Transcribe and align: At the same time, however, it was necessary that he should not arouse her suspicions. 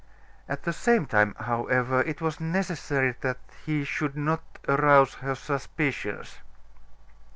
At 0.49 0.63
the 0.63 0.73
same 0.73 1.05
time, 1.05 1.35
however, 1.41 2.01
it 2.01 2.21
was 2.21 2.39
necessary 2.39 3.13
that 3.21 3.37
he 3.67 3.83
should 3.83 4.17
not 4.17 4.41
arouse 4.67 5.13
her 5.21 5.35
suspicions. 5.35 6.39